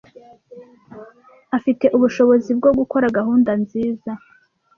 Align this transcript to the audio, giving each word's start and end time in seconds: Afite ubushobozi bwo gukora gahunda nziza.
Afite 1.57 1.85
ubushobozi 1.95 2.51
bwo 2.59 2.69
gukora 2.79 3.13
gahunda 3.17 3.51
nziza. 3.61 4.11